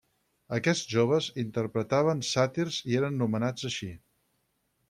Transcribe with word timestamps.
Aquests 0.57 0.87
joves 0.93 1.27
interpretaven 1.43 2.25
sàtirs 2.31 2.81
i 2.93 2.99
eren 3.03 3.23
nomenats 3.25 3.71
així. 3.73 3.95